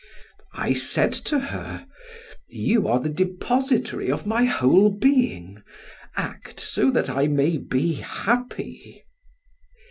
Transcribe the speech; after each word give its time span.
I 0.55 0.73
said 0.73 1.13
to 1.29 1.37
her, 1.37 1.85
"You 2.47 2.87
are 2.87 2.99
the 2.99 3.07
depository 3.07 4.09
of 4.11 4.25
my 4.25 4.45
whole 4.45 4.89
being, 4.89 5.61
act 6.15 6.59
so 6.59 6.89
that 6.89 7.07
I 7.11 7.27
may 7.27 7.57
be 7.57 7.93
happy." 8.01 9.05